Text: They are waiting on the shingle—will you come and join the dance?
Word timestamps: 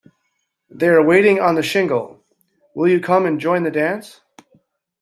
They 0.71 0.87
are 0.87 1.05
waiting 1.05 1.39
on 1.39 1.53
the 1.53 1.61
shingle—will 1.61 2.87
you 2.89 2.99
come 2.99 3.27
and 3.27 3.39
join 3.39 3.61
the 3.61 3.69
dance? 3.69 4.21